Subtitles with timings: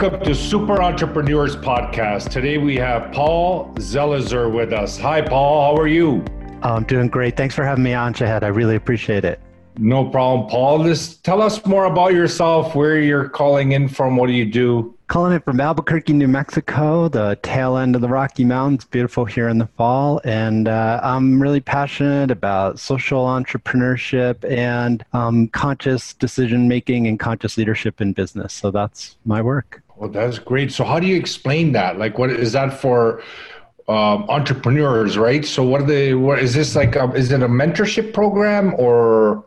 [0.00, 2.30] welcome to Super Entrepreneurs Podcast.
[2.30, 4.96] Today we have Paul Zelizer with us.
[4.98, 5.74] Hi, Paul.
[5.74, 6.24] How are you?
[6.62, 7.36] I'm doing great.
[7.36, 8.44] Thanks for having me on, Shahad.
[8.44, 9.40] I really appreciate it.
[9.76, 10.84] No problem, Paul.
[10.84, 14.96] Just tell us more about yourself, where you're calling in from, what do you do?
[15.08, 18.84] Calling in from Albuquerque, New Mexico, the tail end of the Rocky Mountains.
[18.84, 20.20] Beautiful here in the fall.
[20.24, 27.56] And uh, I'm really passionate about social entrepreneurship and um, conscious decision making and conscious
[27.56, 28.54] leadership in business.
[28.54, 29.82] So that's my work.
[29.98, 30.70] Well, that's great.
[30.72, 31.98] So, how do you explain that?
[31.98, 33.22] Like, what is that for?
[33.88, 35.44] Um, entrepreneurs, right?
[35.46, 36.14] So, what are they?
[36.14, 36.94] What is this like?
[36.94, 39.44] A, is it a mentorship program or?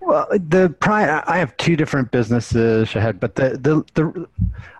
[0.00, 4.28] Well, the pri- I have two different businesses ahead, but the, the the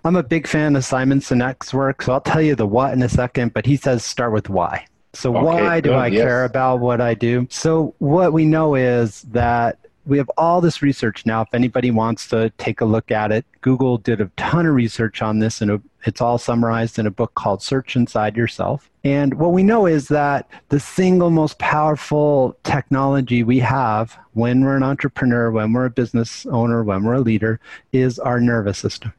[0.04, 3.02] I'm a big fan of Simon Sinek's work, so I'll tell you the what in
[3.02, 3.52] a second.
[3.52, 4.86] But he says start with why.
[5.12, 6.22] So okay, why do good, I yes.
[6.22, 7.46] care about what I do?
[7.50, 11.42] So what we know is that we have all this research now.
[11.42, 15.22] If anybody wants to take a look at it, Google did a ton of research
[15.22, 18.90] on this, and it's all summarized in a book called Search Inside Yourself.
[19.04, 24.76] And what we know is that the single most powerful technology we have when we're
[24.76, 27.60] an entrepreneur, when we're a business owner, when we're a leader,
[27.92, 29.12] is our nervous system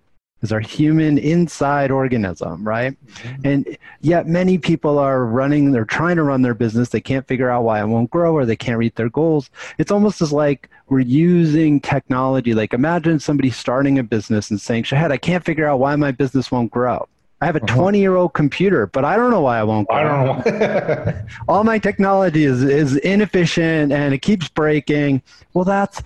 [0.45, 2.95] is our human inside organism, right?
[3.05, 3.47] Mm-hmm.
[3.47, 6.89] And yet many people are running, they're trying to run their business.
[6.89, 9.49] They can't figure out why it won't grow or they can't reach their goals.
[9.79, 12.53] It's almost as like we're using technology.
[12.53, 16.11] Like imagine somebody starting a business and saying, Shahad, I can't figure out why my
[16.11, 17.07] business won't grow.
[17.41, 17.75] I have a uh-huh.
[17.75, 19.97] 20 year old computer, but I don't know why I won't grow.
[19.97, 21.25] I don't know.
[21.47, 25.21] All my technology is, is inefficient and it keeps breaking.
[25.53, 26.01] Well, that's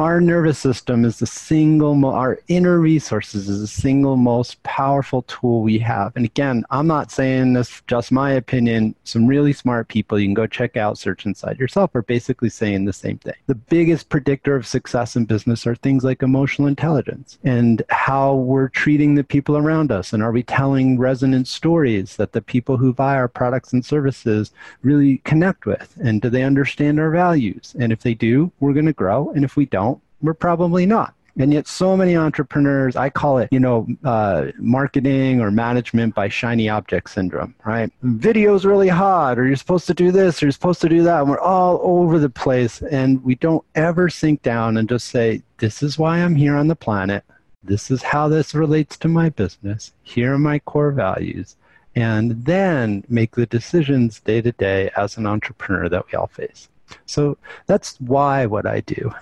[0.00, 5.60] our nervous system is the single, our inner resources is the single most powerful tool
[5.60, 6.16] we have.
[6.16, 8.94] And again, I'm not saying this just my opinion.
[9.04, 12.86] Some really smart people you can go check out, search inside yourself, are basically saying
[12.86, 13.34] the same thing.
[13.46, 18.68] The biggest predictor of success in business are things like emotional intelligence and how we're
[18.68, 20.14] treating the people around us.
[20.14, 24.50] And are we telling resonant stories that the people who buy our products and services
[24.80, 25.94] really connect with?
[26.02, 27.76] And do they understand our values?
[27.78, 29.30] And if they do, we're going to grow.
[29.32, 29.89] And if we don't,
[30.22, 31.14] we're probably not.
[31.38, 36.28] And yet, so many entrepreneurs, I call it, you know, uh, marketing or management by
[36.28, 37.90] shiny object syndrome, right?
[38.02, 41.20] Video's really hot, or you're supposed to do this, or you're supposed to do that.
[41.20, 42.82] And we're all over the place.
[42.82, 46.68] And we don't ever sink down and just say, this is why I'm here on
[46.68, 47.24] the planet.
[47.62, 49.92] This is how this relates to my business.
[50.02, 51.56] Here are my core values.
[51.94, 56.68] And then make the decisions day to day as an entrepreneur that we all face.
[57.06, 59.14] So that's why what I do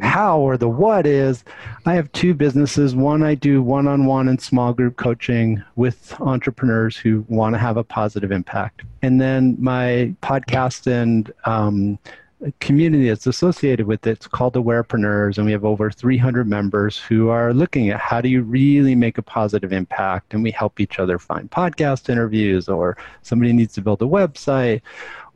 [0.00, 1.44] how or the what is
[1.86, 2.94] I have two businesses.
[2.94, 7.58] One, I do one on one and small group coaching with entrepreneurs who want to
[7.58, 8.82] have a positive impact.
[9.02, 11.98] And then my podcast and um,
[12.60, 14.10] community that's associated with it.
[14.10, 18.28] It's called Awarepreneurs, and we have over 300 members who are looking at how do
[18.28, 20.34] you really make a positive impact.
[20.34, 24.82] And we help each other find podcast interviews, or somebody needs to build a website,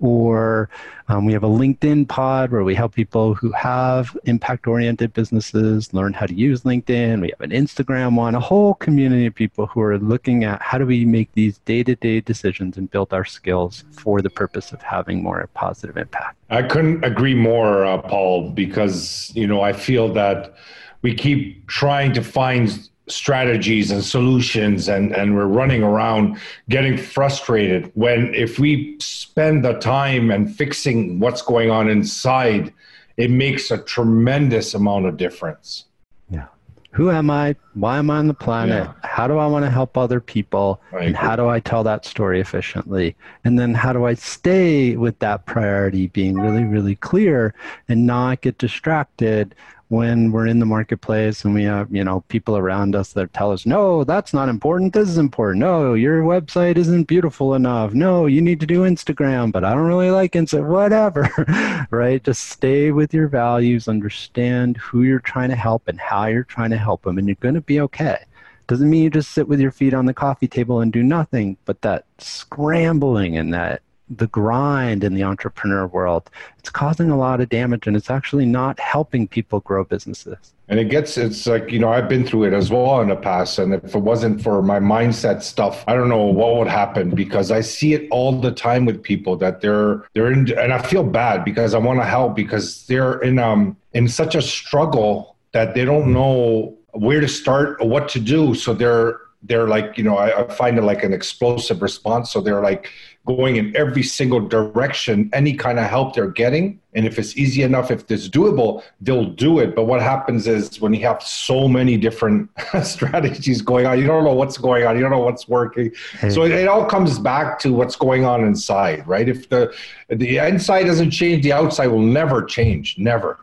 [0.01, 0.69] or
[1.09, 5.93] um, we have a LinkedIn pod where we help people who have impact oriented businesses
[5.95, 7.21] learn how to use LinkedIn.
[7.21, 10.79] We have an Instagram one, a whole community of people who are looking at how
[10.79, 14.73] do we make these day to day decisions and build our skills for the purpose
[14.73, 16.37] of having more positive impact.
[16.51, 20.55] I couldn't agree more, uh, Paul, because, you know, I feel that
[21.03, 26.39] we keep trying to find strategies and solutions and, and we're running around
[26.69, 32.73] getting frustrated when if we spend the time and fixing what's going on inside
[33.19, 35.85] it makes a tremendous amount of difference.
[36.31, 36.47] Yeah.
[36.93, 37.55] Who am i?
[37.75, 38.87] Why am i on the planet?
[38.87, 39.09] Yeah.
[39.09, 40.81] how do i want to help other people?
[40.93, 43.17] And how do i tell that story efficiently?
[43.45, 47.55] And then how do i stay with that priority being really really clear
[47.89, 49.55] and not get distracted
[49.89, 53.53] when we're in the marketplace and we have you know people around us that tell
[53.53, 54.93] us no that's not important.
[54.93, 55.61] This is important.
[55.61, 57.93] No your website isn't beautiful enough.
[57.95, 61.29] No you need to do instagram but i don't really like instagram whatever
[61.91, 62.23] right?
[62.23, 63.89] Just stay with your values.
[63.89, 67.37] Understand who you're trying to help and how you're trying to help them and you're
[67.37, 68.25] going to be okay.
[68.67, 71.57] Doesn't mean you just sit with your feet on the coffee table and do nothing
[71.65, 76.31] but that scrambling and that the grind in the entrepreneur world.
[76.59, 80.55] It's causing a lot of damage and it's actually not helping people grow businesses.
[80.71, 83.17] And it gets it's like you know i've been through it as well in the
[83.17, 87.09] past and if it wasn't for my mindset stuff i don't know what would happen
[87.09, 90.83] because i see it all the time with people that they're they're in and i
[90.83, 95.37] feel bad because i want to help because they're in um in such a struggle
[95.53, 98.55] that they don't know where to start or what to do.
[98.55, 102.31] So they're they're like you know I, I find it like an explosive response.
[102.31, 102.91] So they're like
[103.27, 106.81] going in every single direction any kind of help they're getting.
[106.95, 109.75] And if it's easy enough if it's doable they'll do it.
[109.75, 112.49] But what happens is when you have so many different
[112.83, 114.97] strategies going on you don't know what's going on.
[114.97, 115.93] You don't know what's working.
[116.31, 119.29] So it, it, all comes back to what's going on inside right?
[119.29, 119.75] If the
[120.09, 122.97] the inside doesn't change the outside will never change.
[122.99, 123.39] Never.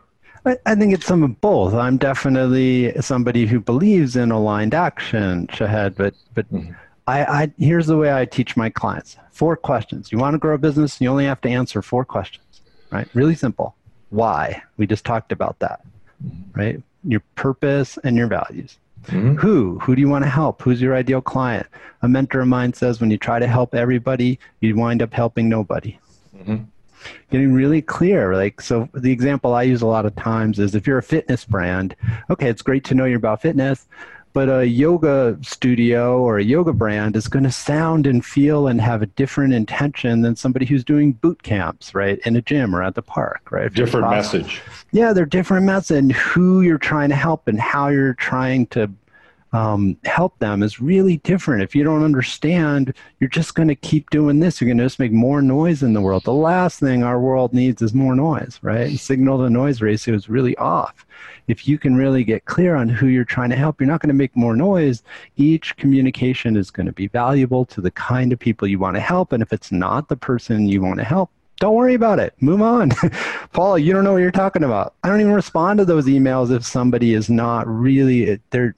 [0.64, 1.74] I think it's some of both.
[1.74, 6.72] I'm definitely somebody who believes in aligned action, Shahid, but but mm-hmm.
[7.06, 9.16] I, I here's the way I teach my clients.
[9.30, 10.10] Four questions.
[10.10, 12.62] You want to grow a business, you only have to answer four questions.
[12.90, 13.08] Right?
[13.14, 13.74] Really simple.
[14.10, 14.62] Why?
[14.76, 15.84] We just talked about that.
[16.54, 16.82] Right?
[17.04, 18.78] Your purpose and your values.
[19.06, 19.36] Mm-hmm.
[19.36, 19.78] Who?
[19.80, 20.62] Who do you want to help?
[20.62, 21.66] Who's your ideal client?
[22.02, 25.48] A mentor of mine says when you try to help everybody, you wind up helping
[25.48, 25.98] nobody.
[26.36, 26.64] Mm-hmm
[27.30, 28.34] getting really clear.
[28.34, 31.44] Like, so the example I use a lot of times is if you're a fitness
[31.44, 31.96] brand,
[32.30, 33.86] okay, it's great to know you're about fitness,
[34.36, 38.82] but a yoga studio or a yoga brand is going to sound and feel and
[38.82, 42.82] have a different intention than somebody who's doing boot camps, right, in a gym or
[42.82, 43.64] at the park, right?
[43.64, 44.60] If different message.
[44.92, 48.90] Yeah, they're different message and who you're trying to help and how you're trying to
[49.52, 51.62] um, help them is really different.
[51.62, 54.60] If you don't understand, you're just going to keep doing this.
[54.60, 56.24] You're going to just make more noise in the world.
[56.24, 58.98] The last thing our world needs is more noise, right?
[58.98, 61.06] Signal to noise ratio is really off.
[61.48, 64.08] If you can really get clear on who you're trying to help, you're not going
[64.08, 65.02] to make more noise.
[65.36, 69.00] Each communication is going to be valuable to the kind of people you want to
[69.00, 69.32] help.
[69.32, 72.34] And if it's not the person you want to help, don't worry about it.
[72.40, 72.90] Move on.
[73.52, 74.94] Paul, you don't know what you're talking about.
[75.02, 78.74] I don't even respond to those emails if somebody is not really, they're,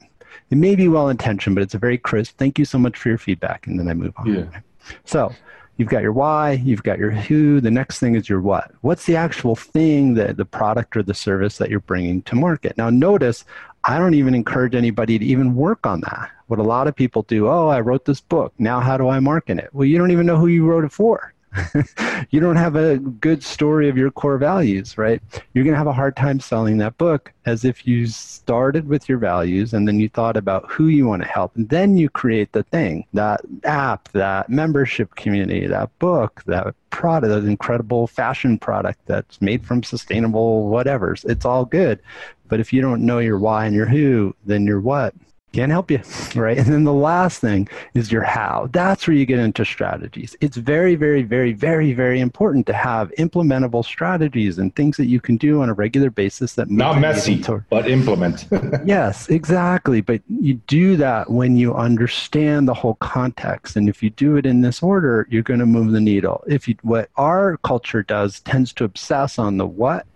[0.51, 2.37] it may be well intentioned, but it's a very crisp.
[2.37, 4.35] Thank you so much for your feedback, and then I move on.
[4.35, 4.61] Yeah.
[5.05, 5.33] So
[5.77, 7.61] you've got your why, you've got your who.
[7.61, 8.71] The next thing is your what.
[8.81, 12.77] What's the actual thing that the product or the service that you're bringing to market?
[12.77, 13.45] Now, notice
[13.85, 16.31] I don't even encourage anybody to even work on that.
[16.49, 18.53] What a lot of people do, oh, I wrote this book.
[18.59, 19.71] Now, how do I market it?
[19.73, 21.33] Well, you don't even know who you wrote it for.
[22.31, 25.23] you don't have a good story of your core values, right?
[25.53, 29.09] You're going to have a hard time selling that book as if you started with
[29.09, 31.57] your values and then you thought about who you want to help.
[31.57, 37.31] And then you create the thing that app, that membership community, that book, that product,
[37.31, 41.25] that incredible fashion product that's made from sustainable whatevers.
[41.29, 42.01] It's all good.
[42.49, 45.15] But if you don't know your why and your who, then your what
[45.53, 46.01] can't help you,
[46.35, 46.59] right?
[46.59, 48.69] And then the last thing is your how.
[48.73, 50.37] That's where you get into strategies.
[50.41, 55.21] It's very, very, very, very, very important to have implementable strategies and things that you
[55.21, 57.65] can do on a regular basis that not messy, toward...
[57.71, 58.47] but implement.
[58.85, 60.01] yes, exactly.
[60.01, 64.47] But you do that when you understand the whole context, and if you do it
[64.47, 66.45] in this order, you're going to move the needle.
[66.47, 70.07] If you, what our culture does tends to obsess on the what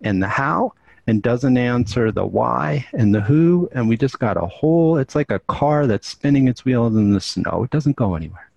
[0.00, 0.72] and the how
[1.08, 3.68] and doesn't answer the why and the who.
[3.72, 7.14] And we just got a whole, it's like a car that's spinning its wheels in
[7.14, 7.64] the snow.
[7.64, 8.47] It doesn't go anywhere.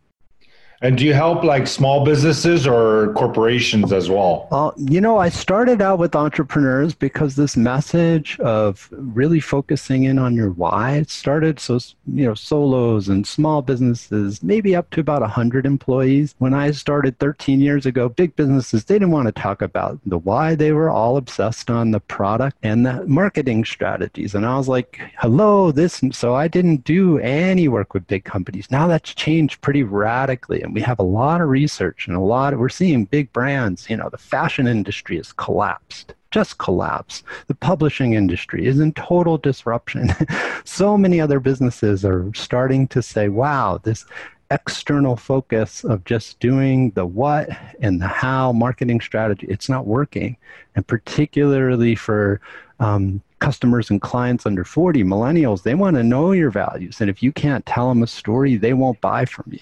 [0.83, 4.47] And do you help like small businesses or corporations as well?
[4.51, 10.17] Well, you know, I started out with entrepreneurs because this message of really focusing in
[10.17, 11.59] on your why started.
[11.59, 16.33] So, you know, solos and small businesses, maybe up to about 100 employees.
[16.39, 20.17] When I started 13 years ago, big businesses, they didn't want to talk about the
[20.17, 20.55] why.
[20.55, 24.33] They were all obsessed on the product and the marketing strategies.
[24.33, 26.01] And I was like, hello, this.
[26.01, 28.71] And so I didn't do any work with big companies.
[28.71, 32.59] Now that's changed pretty radically we have a lot of research and a lot of,
[32.59, 37.23] we're seeing big brands, you know, the fashion industry has collapsed just collapsed.
[37.47, 40.15] The publishing industry is in total disruption.
[40.63, 44.05] so many other businesses are starting to say, wow, this
[44.49, 47.49] external focus of just doing the what
[47.81, 50.37] and the how marketing strategy, it's not working.
[50.75, 52.41] And particularly for
[52.79, 57.01] um, customers and clients under 40, millennials, they want to know your values.
[57.01, 59.59] And if you can't tell them a story, they won't buy from you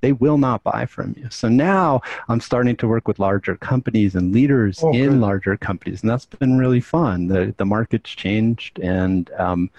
[0.00, 1.28] they will not buy from you.
[1.30, 5.20] So now I'm starting to work with larger companies and leaders oh, in good.
[5.20, 7.28] larger companies, and that's been really fun.
[7.28, 9.70] The the market's changed, and um,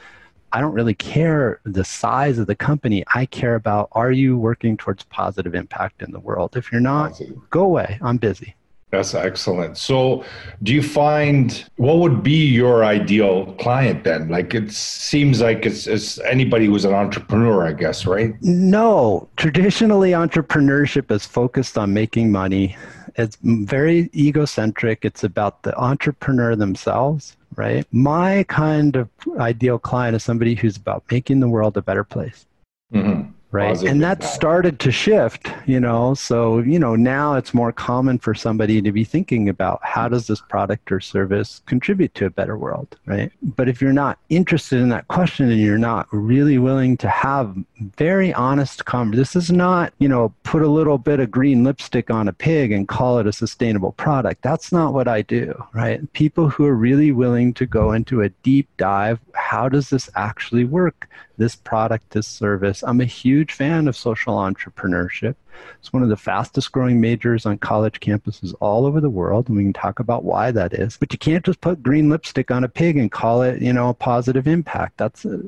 [0.51, 3.03] I don't really care the size of the company.
[3.13, 6.57] I care about are you working towards positive impact in the world.
[6.57, 7.99] If you're not, go away.
[8.01, 8.55] I'm busy.
[8.91, 9.77] That's excellent.
[9.77, 10.25] So,
[10.63, 14.29] do you find what would be your ideal client then?
[14.29, 18.33] Like, it seems like it's, it's, anybody who's an entrepreneur, I guess, right?
[18.41, 19.29] No.
[19.37, 22.75] Traditionally, entrepreneurship is focused on making money.
[23.15, 25.05] It's very egocentric.
[25.05, 27.85] It's about the entrepreneur themselves, right?
[27.91, 32.47] My kind of ideal client is somebody who's about making the world a better place.
[32.91, 33.69] Mm-hmm right.
[33.69, 38.19] Positive and that started to shift you know so you know now it's more common
[38.19, 42.29] for somebody to be thinking about how does this product or service contribute to a
[42.29, 43.31] better world right?
[43.41, 47.55] But if you're not interested in that question and you're not really willing to have
[47.97, 52.09] very honest conversation this is not you know put a little bit of green lipstick
[52.09, 54.41] on a pig and call it a sustainable product.
[54.41, 56.11] That's not what i do right?
[56.13, 60.65] People who are really willing to go into a deep dive how does this actually
[60.65, 62.83] work this product, this service.
[62.85, 65.35] I'm a huge fan of social entrepreneurship.
[65.79, 69.57] It's one of the fastest growing majors on college campuses all over the world, and
[69.57, 70.97] we can talk about why that is.
[70.97, 73.89] But you can't just put green lipstick on a pig and call it, you know,
[73.89, 74.97] a positive impact.
[74.97, 75.41] That's a,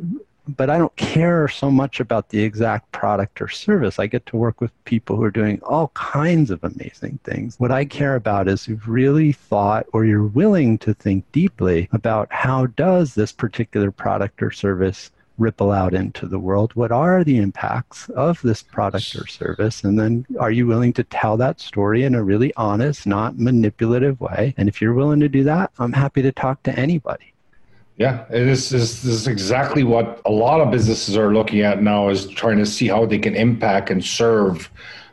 [0.47, 3.99] but I don't care so much about the exact product or service.
[3.99, 7.59] I get to work with people who are doing all kinds of amazing things.
[7.59, 12.31] What I care about is you've really thought or you're willing to think deeply about
[12.31, 16.73] how does this particular product or service ripple out into the world?
[16.75, 19.83] What are the impacts of this product or service?
[19.83, 24.21] And then are you willing to tell that story in a really honest, not manipulative
[24.21, 24.53] way?
[24.57, 27.33] And if you're willing to do that, I'm happy to talk to anybody.
[27.97, 32.09] Yeah, it is, this is exactly what a lot of businesses are looking at now
[32.09, 34.71] is trying to see how they can impact and serve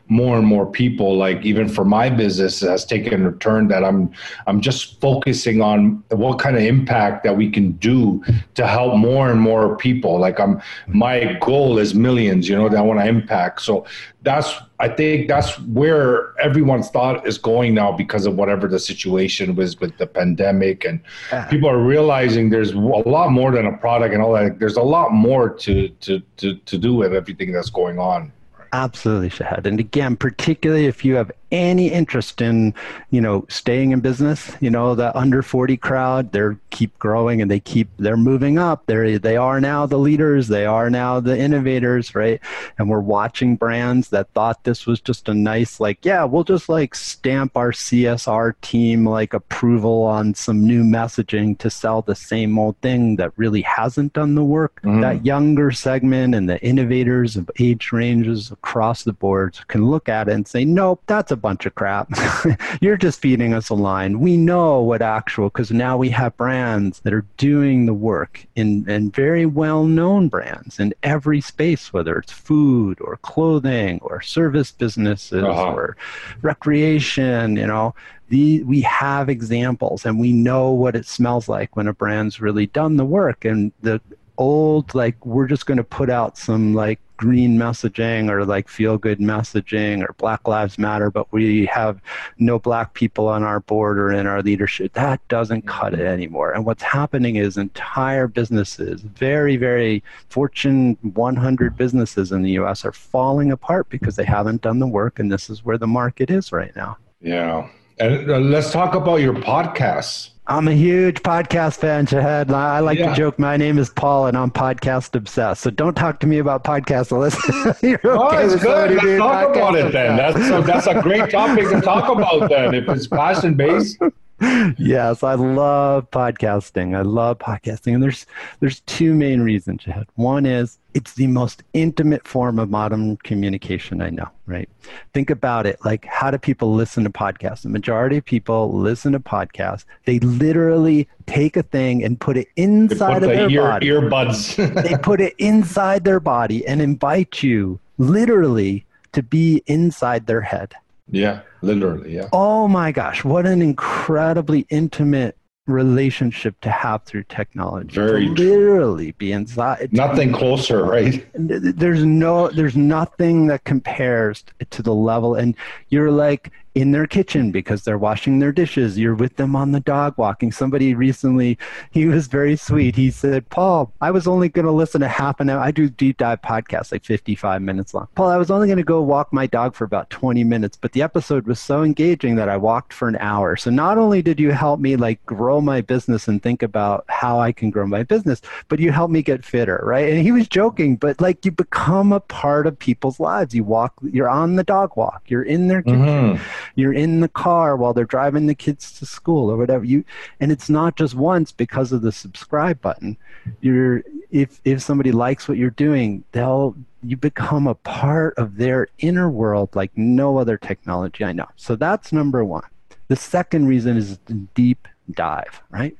[0.09, 4.11] more and more people like even for my business has taken a turn that i'm
[4.47, 8.23] i'm just focusing on what kind of impact that we can do
[8.55, 10.19] to help more and more people.
[10.19, 13.61] Like i'm my goal is millions you know that i want to impact.
[13.61, 13.85] So
[14.21, 19.55] that's i think that's where everyone's thought is going now because of whatever the situation
[19.55, 20.85] was with the pandemic.
[20.85, 21.01] And
[21.49, 24.59] people are realizing there's a lot more than a product and all that.
[24.59, 28.31] There's a lot more to to to, to do with everything that's going on
[28.71, 29.65] Absolutely, Shahad.
[29.65, 32.73] And again, particularly if you have any interest in,
[33.09, 37.49] you know, staying in business, you know, the under 40 crowd, they're keep growing and
[37.49, 38.85] they keep, they're moving up.
[38.85, 40.47] They're, they are now the leaders.
[40.47, 42.39] They are now the innovators, right?
[42.77, 46.69] And we're watching brands that thought this was just a nice, like, yeah, we'll just
[46.69, 52.57] like stamp our CSR team like approval on some new messaging to sell the same
[52.59, 54.79] old thing that really hasn't done the work.
[54.83, 55.01] Mm-hmm.
[55.01, 60.27] That younger segment and the innovators of age ranges across the board can look at
[60.27, 62.09] it and say, nope, that's a bunch of crap.
[62.81, 64.19] You're just feeding us a line.
[64.19, 68.89] We know what actual, because now we have brands that are doing the work in,
[68.89, 74.71] in very well known brands in every space, whether it's food or clothing or service
[74.71, 75.73] businesses uh-huh.
[75.73, 75.97] or
[76.41, 77.95] recreation, you know.
[78.29, 82.67] The, we have examples and we know what it smells like when a brand's really
[82.67, 83.99] done the work and the
[84.39, 88.97] old like we're just going to put out some like green messaging or like feel
[88.97, 92.01] good messaging or black lives matter but we have
[92.37, 94.93] no black people on our board or in our leadership.
[94.93, 96.53] That doesn't cut it anymore.
[96.53, 102.93] And what's happening is entire businesses very very fortune 100 businesses in the us are
[102.93, 106.53] falling apart because they haven't done the work and this is where the market is
[106.53, 106.97] right now.
[107.19, 107.69] Yeah.
[107.99, 112.49] And uh, let's talk about your podcasts I'm a huge podcast fan, Shahad.
[112.49, 113.11] I like yeah.
[113.11, 115.61] to joke my name is Paul and I'm podcast obsessed.
[115.61, 118.95] So don't talk to me about podcasts unless you're oh, okay it's good.
[118.95, 120.17] Let's talk about it then.
[120.17, 123.99] That's, so that's a great topic to talk about then if it's passion based
[124.77, 126.95] yes, I love podcasting.
[126.95, 128.25] I love podcasting, and there's
[128.59, 129.83] there's two main reasons.
[129.83, 130.07] Chad.
[130.15, 134.27] One is it's the most intimate form of modern communication I know.
[134.45, 134.69] Right?
[135.13, 135.77] Think about it.
[135.83, 137.63] Like, how do people listen to podcasts?
[137.63, 139.85] The majority of people listen to podcasts.
[140.05, 143.87] They literally take a thing and put it inside of their ear, body.
[143.87, 144.83] Earbuds.
[144.89, 150.73] they put it inside their body and invite you literally to be inside their head.
[151.11, 152.15] Yeah, literally.
[152.15, 152.29] Yeah.
[152.33, 155.37] Oh my gosh, what an incredibly intimate
[155.67, 157.95] relationship to have through technology.
[157.95, 159.93] Very to literally be inside.
[159.93, 161.25] Nothing closer, right?
[161.35, 165.55] There's no, there's nothing that compares to the level, and
[165.89, 168.97] you're like in their kitchen because they're washing their dishes.
[168.97, 170.51] You're with them on the dog walking.
[170.51, 171.57] Somebody recently,
[171.91, 172.95] he was very sweet.
[172.95, 175.59] He said, Paul, I was only going to listen to half an hour.
[175.59, 178.07] I do deep dive podcasts, like 55 minutes long.
[178.15, 180.91] Paul, I was only going to go walk my dog for about 20 minutes, but
[180.93, 183.55] the episode was so engaging that I walked for an hour.
[183.55, 187.39] So not only did you help me like grow my business and think about how
[187.39, 190.11] I can grow my business, but you helped me get fitter, right?
[190.11, 193.53] And he was joking, but like you become a part of people's lives.
[193.53, 195.99] You walk, you're on the dog walk, you're in their kitchen.
[195.99, 196.43] Mm-hmm
[196.75, 199.85] you're in the car while they're driving the kids to school or whatever.
[199.85, 200.03] You
[200.39, 203.17] and it's not just once because of the subscribe button.
[203.61, 208.87] You're if if somebody likes what you're doing they'll you become a part of their
[208.99, 211.47] inner world like no other technology i know.
[211.55, 212.67] So that's number one.
[213.07, 214.19] The second reason is
[214.53, 215.97] deep dive right?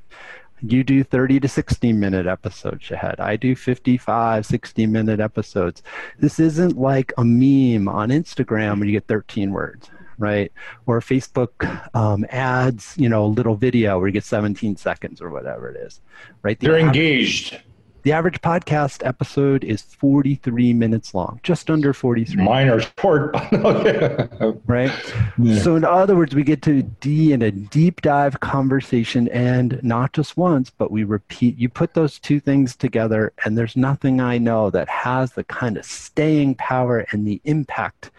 [0.62, 3.20] You do 30 to 60 minute episodes, Shahid.
[3.20, 5.84] I do 55, 60 minute episodes.
[6.18, 10.52] This isn't like a meme on Instagram where you get 13 words, right?
[10.86, 15.30] Or Facebook um, ads, you know, a little video where you get 17 seconds or
[15.30, 16.02] whatever it is,
[16.44, 16.60] right?
[16.60, 17.60] The They're engaged.
[18.04, 22.44] The average podcast episode is 43 minutes long, just under 43.
[22.44, 23.36] Mine are short.
[24.68, 24.92] right?
[25.38, 25.60] Yeah.
[25.60, 30.14] So, in other words, we get to D in a deep dive conversation and not
[30.14, 31.58] just once, but we repeat.
[31.58, 35.78] You put those two things together, and there's nothing I know that has the kind
[35.78, 38.12] of staying power and the impact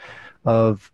[0.44, 0.92] of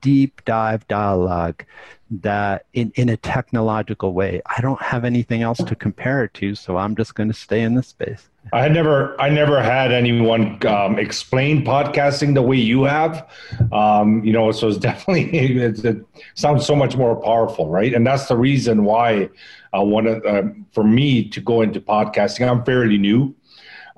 [0.00, 1.64] deep dive dialogue
[2.10, 6.54] that in, in a technological way i don't have anything else to compare it to
[6.54, 8.28] so i'm just going to stay in this space.
[8.52, 13.30] I had never i never had anyone um, explain podcasting the way you have.
[13.70, 17.94] Um, you know so it's definitely it sounds so much more powerful right?
[17.94, 19.30] And that's the reason why
[19.76, 23.34] uh, one of uh, for me to go into podcasting i'm fairly new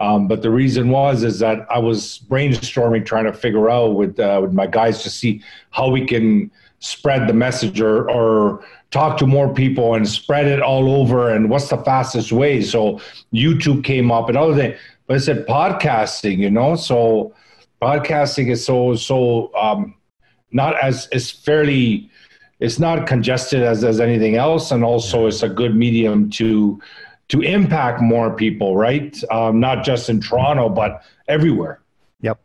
[0.01, 4.19] um, but the reason was is that I was brainstorming, trying to figure out with
[4.19, 9.17] uh, with my guys to see how we can spread the message or, or talk
[9.17, 12.61] to more people and spread it all over and what's the fastest way.
[12.61, 13.01] So
[13.33, 14.79] YouTube came up and other things.
[15.07, 17.35] But I said podcasting, you know, so
[17.81, 19.95] podcasting is so so um,
[20.53, 22.11] not as it's fairly
[22.61, 26.81] it's not congested as as anything else, and also it's a good medium to
[27.29, 29.17] to impact more people, right?
[29.31, 31.81] Um, not just in Toronto, but everywhere.
[32.21, 32.41] Yep.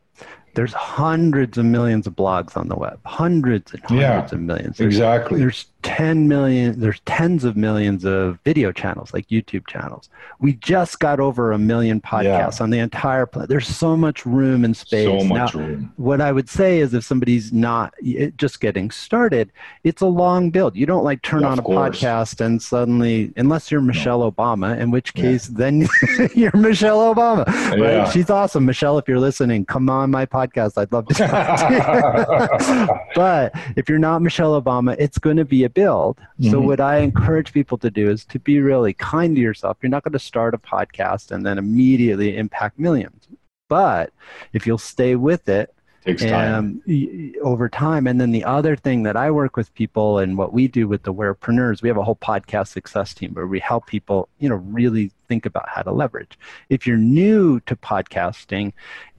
[0.55, 4.77] There's hundreds of millions of blogs on the web, hundreds and hundreds yeah, of millions.
[4.77, 5.39] There's, exactly.
[5.39, 10.07] There's 10 million, there's tens of millions of video channels, like YouTube channels.
[10.39, 12.63] We just got over a million podcasts yeah.
[12.63, 13.49] on the entire planet.
[13.49, 15.05] There's so much room and space.
[15.05, 15.91] So much now, room.
[15.97, 17.95] What I would say is if somebody's not
[18.37, 19.51] just getting started,
[19.83, 20.75] it's a long build.
[20.75, 21.99] You don't like turn yeah, on a course.
[21.99, 24.31] podcast and suddenly, unless you're Michelle no.
[24.31, 25.87] Obama, in which case then
[26.35, 27.47] you're Michelle Obama.
[27.47, 28.07] Right?
[28.11, 28.63] She's awesome.
[28.63, 30.77] Michelle, if you're listening, come on my podcast.
[30.77, 32.99] I'd love to talk to you.
[33.15, 36.17] but if you're not Michelle Obama, it's going to be a build.
[36.17, 36.51] Mm-hmm.
[36.51, 39.77] So what I encourage people to do is to be really kind to yourself.
[39.81, 43.27] You're not going to start a podcast and then immediately impact millions.
[43.69, 44.11] But
[44.51, 48.07] if you'll stay with it, takes time um, over time.
[48.07, 51.03] And then the other thing that I work with people and what we do with
[51.03, 54.55] the Awarepreneurs, we have a whole podcast success team where we help people, you know,
[54.55, 56.37] really think about how to leverage.
[56.69, 58.73] If you're new to podcasting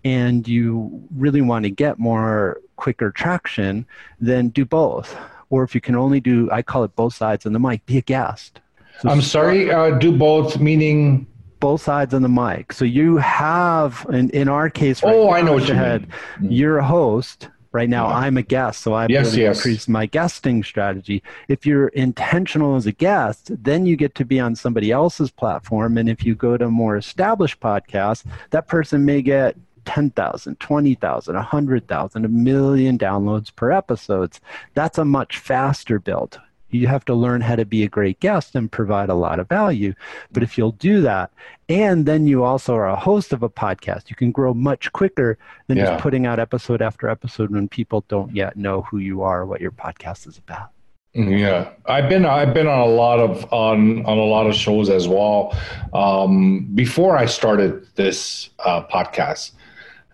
[0.05, 3.87] and you really want to get more quicker traction,
[4.21, 5.17] then do both
[5.51, 7.99] or if you can only do, I call it both sides on the mic, be
[7.99, 8.61] a guest.
[9.01, 11.27] So I'm sorry, uh, do both, meaning?
[11.59, 12.73] Both sides on the mic.
[12.73, 16.07] So you have, in, in our case, right oh, now, I know what you mean.
[16.41, 17.49] You're a host.
[17.73, 18.17] Right now, yeah.
[18.17, 19.59] I'm a guest, so I've yes, really yes.
[19.59, 21.23] increased my guesting strategy.
[21.47, 25.97] If you're intentional as a guest, then you get to be on somebody else's platform.
[25.97, 32.25] And if you go to more established podcasts, that person may get 10,000, 20,000, 100,000,
[32.25, 34.41] a million downloads per episodes.
[34.75, 36.41] That's a much faster build.
[36.71, 39.49] You have to learn how to be a great guest and provide a lot of
[39.49, 39.95] value.
[40.31, 41.33] But if you'll do that,
[41.69, 45.37] and then you also are a host of a podcast, you can grow much quicker
[45.67, 45.87] than yeah.
[45.87, 49.61] just putting out episode after episode when people don't yet know who you are, what
[49.61, 50.71] your podcast is about.
[51.13, 54.89] Yeah, I've been I've been on a lot of on on a lot of shows
[54.89, 55.59] as well.
[55.93, 59.53] Um, before I started this uh, podcast,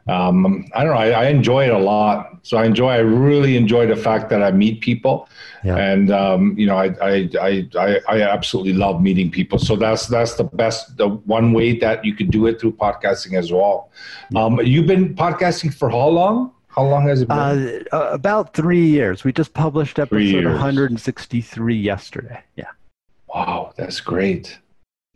[0.09, 1.01] um, I don't know.
[1.01, 2.38] I, I, enjoy it a lot.
[2.42, 2.90] So I enjoy.
[2.90, 5.29] I really enjoy the fact that I meet people,
[5.64, 5.77] yeah.
[5.77, 7.29] and um, you know, I, I
[7.77, 9.59] I I absolutely love meeting people.
[9.59, 10.97] So that's that's the best.
[10.97, 13.90] The one way that you could do it through podcasting as well.
[14.37, 16.53] Um, you've been podcasting for how long?
[16.69, 17.37] How long has it been?
[17.37, 19.25] Uh, uh about three years.
[19.25, 22.40] We just published episode 163 yesterday.
[22.55, 22.71] Yeah.
[23.27, 24.57] Wow, that's great.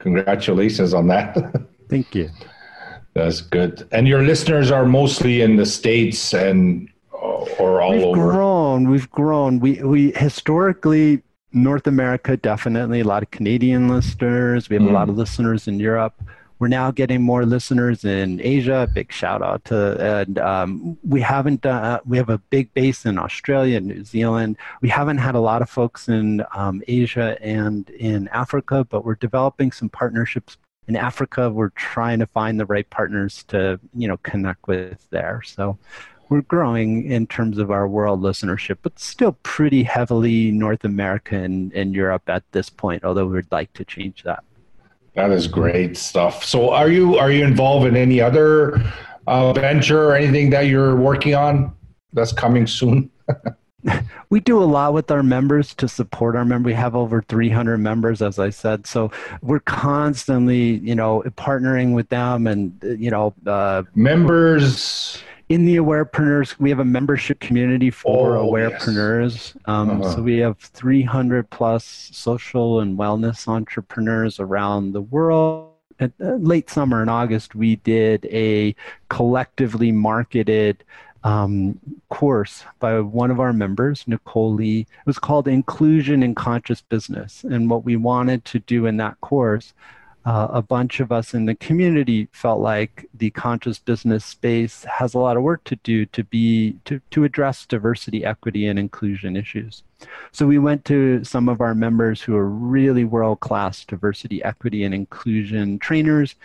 [0.00, 1.36] Congratulations on that.
[1.88, 2.30] Thank you.
[3.14, 3.86] That's good.
[3.92, 8.26] And your listeners are mostly in the states and or all we've over.
[8.26, 8.90] We've grown.
[8.90, 9.60] We've grown.
[9.60, 14.68] We we historically North America definitely a lot of Canadian listeners.
[14.68, 14.90] We have mm.
[14.90, 16.14] a lot of listeners in Europe.
[16.60, 18.86] We're now getting more listeners in Asia.
[18.92, 23.18] Big shout out to and um, we haven't uh, we have a big base in
[23.18, 24.56] Australia, New Zealand.
[24.82, 29.14] We haven't had a lot of folks in um, Asia and in Africa, but we're
[29.14, 30.58] developing some partnerships
[30.90, 35.40] in Africa, we're trying to find the right partners to, you know, connect with there.
[35.46, 35.78] So
[36.28, 41.72] we're growing in terms of our world listenership, but still pretty heavily North America and,
[41.74, 44.42] and Europe at this point, although we'd like to change that.
[45.14, 46.44] That is great stuff.
[46.44, 48.82] So are you are you involved in any other
[49.28, 51.72] uh, venture or anything that you're working on
[52.12, 53.10] that's coming soon?
[54.30, 56.66] we do a lot with our members to support our members.
[56.66, 58.86] We have over 300 members, as I said.
[58.86, 59.10] So
[59.42, 66.58] we're constantly, you know, partnering with them and, you know, uh, members in the awarepreneurs
[66.60, 69.56] we have a membership community for oh, awarepreneurs yes.
[69.66, 70.14] um, uh-huh.
[70.14, 76.70] so we have 300 plus social and wellness entrepreneurs around the world At, uh, late
[76.70, 78.76] summer in august we did a
[79.08, 80.84] collectively marketed
[81.24, 81.78] um,
[82.08, 84.80] course by one of our members, Nicole Lee.
[84.80, 87.44] It was called Inclusion in Conscious Business.
[87.44, 89.74] And what we wanted to do in that course
[90.24, 95.14] uh, a bunch of us in the community felt like the conscious business space has
[95.14, 99.36] a lot of work to do to be to, to address diversity equity and inclusion
[99.36, 99.82] issues
[100.32, 104.84] so we went to some of our members who are really world class diversity, equity,
[104.84, 106.36] and inclusion trainers,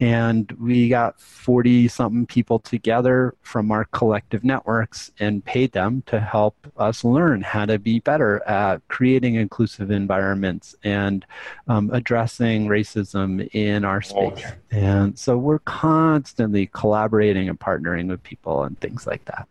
[0.00, 6.20] and we got 40 something people together from our collective networks and paid them to
[6.20, 11.26] help us learn how to be better at creating inclusive environments and
[11.68, 14.44] um, addressing racism in our space.
[14.70, 19.48] And so we're constantly collaborating and partnering with people and things like that.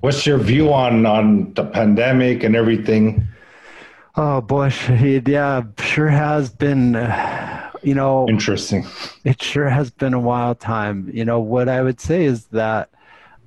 [0.00, 3.26] What's your view on on the pandemic and everything?
[4.16, 4.72] Oh boy,
[5.26, 6.96] yeah, sure has been.
[6.96, 8.86] Uh, you know, interesting.
[9.24, 11.10] It sure has been a wild time.
[11.12, 12.88] You know, what I would say is that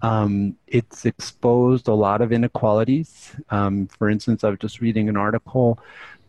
[0.02, 3.36] um, it's exposed a lot of inequalities.
[3.50, 5.80] Um, for instance, I was just reading an article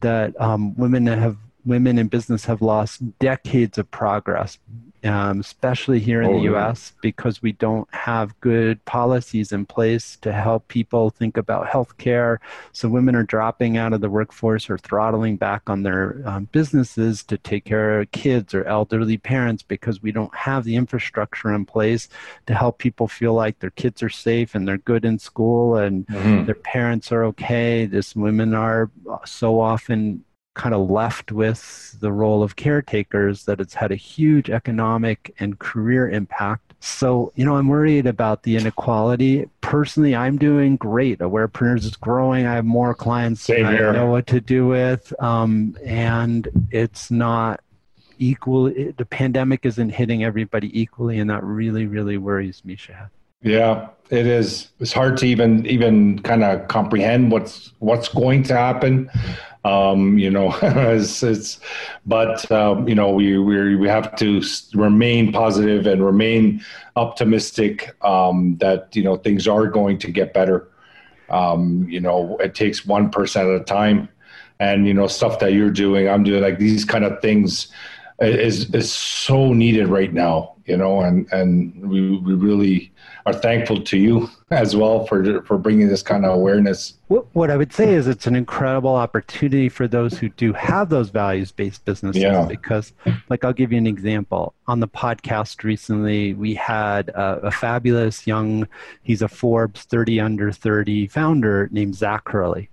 [0.01, 4.59] that um, women have women in business have lost decades of progress
[5.05, 10.17] um, especially here in oh, the US, because we don't have good policies in place
[10.23, 12.39] to help people think about healthcare.
[12.73, 17.23] So women are dropping out of the workforce or throttling back on their um, businesses
[17.25, 21.65] to take care of kids or elderly parents because we don't have the infrastructure in
[21.65, 22.09] place
[22.47, 26.07] to help people feel like their kids are safe and they're good in school and
[26.07, 26.45] mm-hmm.
[26.45, 27.87] their parents are okay.
[27.87, 28.91] This women are
[29.25, 30.25] so often
[30.59, 35.59] kind of left with the role of caretakers that it's had a huge economic and
[35.59, 36.75] career impact.
[36.81, 39.49] So, you know, I'm worried about the inequality.
[39.63, 41.21] Personally, I'm doing great.
[41.21, 42.45] Awarepreneurs is growing.
[42.45, 43.93] I have more clients Same I here.
[43.93, 45.13] know what to do with.
[45.23, 47.61] Um, and it's not
[48.19, 48.67] equal.
[48.67, 51.19] It, the pandemic isn't hitting everybody equally.
[51.21, 53.09] And that really, really worries me, Shad.
[53.43, 54.69] Yeah, it is.
[54.81, 59.09] It's hard to even even kind of comprehend what's what's going to happen.
[59.65, 61.61] Um, you know, it's, it's
[62.07, 64.43] but um, you know we we we have to
[64.75, 66.63] remain positive and remain
[66.97, 70.69] optimistic um, that you know things are going to get better.
[71.31, 74.09] Um, you know, it takes one percent at a time,
[74.61, 77.69] and you know stuff that you're doing, I'm doing like these kind of things
[78.21, 80.55] is is so needed right now.
[80.67, 82.93] You know, and and we we really
[83.25, 86.95] are thankful to you as well for for bringing this kind of awareness.
[87.09, 90.91] What, what I would say is it's an incredible opportunity for those who do have
[90.91, 92.23] those values based businesses.
[92.23, 92.45] Yeah.
[92.45, 92.93] Because,
[93.31, 94.55] like, I'll give you an example.
[94.67, 98.69] On the podcast recently, we had a, a fabulous young,
[99.03, 102.69] he's a Forbes 30 under 30 founder named Zach Hurley.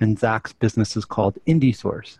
[0.00, 2.18] And Zach's business is called IndieSource.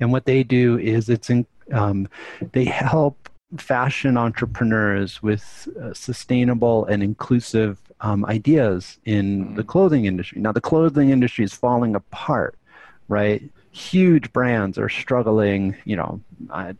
[0.00, 2.08] And what they do is it's in, um,
[2.52, 3.28] they help
[3.58, 9.54] fashion entrepreneurs with uh, sustainable and inclusive um, ideas in mm-hmm.
[9.56, 10.40] the clothing industry.
[10.40, 12.56] Now, the clothing industry is falling apart,
[13.08, 13.42] right?
[13.72, 15.76] Huge brands are struggling.
[15.84, 16.74] You know, I,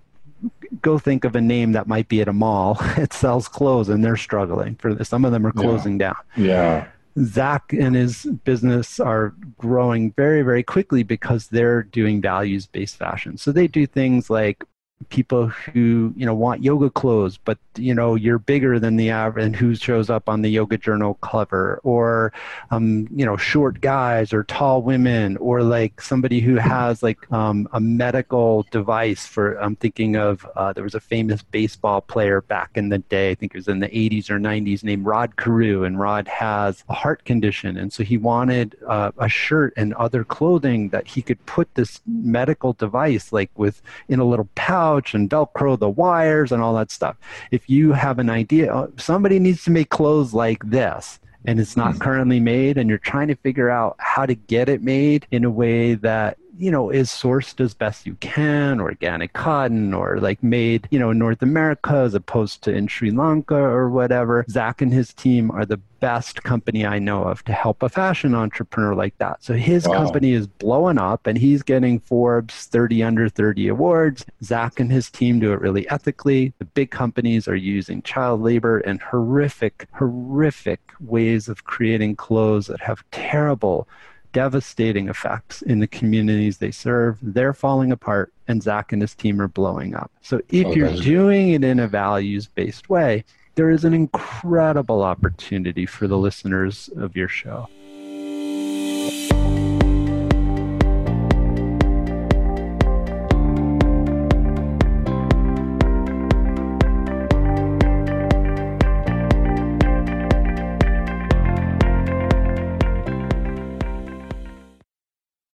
[0.81, 2.79] go think of a name that might be at a mall.
[2.96, 4.76] It sells clothes, and they're struggling.
[4.76, 5.09] For this.
[5.09, 6.07] some of them are closing yeah.
[6.07, 6.16] down.
[6.37, 6.87] Yeah.
[7.24, 13.37] Zach and his business are growing very, very quickly because they're doing values based fashion.
[13.37, 14.64] So they do things like
[15.08, 19.44] people who you know want yoga clothes but you know you're bigger than the average
[19.44, 22.32] and who shows up on the yoga journal cover or
[22.70, 27.68] um, you know short guys or tall women or like somebody who has like um,
[27.72, 32.70] a medical device for i'm thinking of uh, there was a famous baseball player back
[32.74, 35.84] in the day i think it was in the 80s or 90s named rod carew
[35.84, 37.76] and rod has a heart condition.
[37.76, 42.00] And so he wanted uh, a shirt and other clothing that he could put this
[42.06, 46.74] medical device like with in a little pouch couch and Velcro the wires and all
[46.74, 47.16] that stuff.
[47.50, 51.76] If you have an idea, oh, somebody needs to make clothes like this and it's
[51.76, 52.03] not mm-hmm.
[52.03, 55.50] currently made and you're trying to figure out how to get it made in a
[55.50, 60.86] way that you know, is sourced as best you can, organic cotton, or like made,
[60.90, 64.44] you know, in North America as opposed to in Sri Lanka or whatever.
[64.48, 68.34] Zach and his team are the best company I know of to help a fashion
[68.34, 69.42] entrepreneur like that.
[69.42, 70.04] So his wow.
[70.04, 74.26] company is blowing up and he's getting Forbes 30 under 30 awards.
[74.42, 76.52] Zach and his team do it really ethically.
[76.58, 82.80] The big companies are using child labor and horrific, horrific ways of creating clothes that
[82.80, 83.88] have terrible
[84.32, 87.18] devastating effects in the communities they serve.
[87.22, 90.10] They're falling apart, and Zach and his team are blowing up.
[90.22, 95.02] So if oh, you're doing it in a values based way, there is an incredible
[95.02, 97.68] opportunity for the listeners of your show.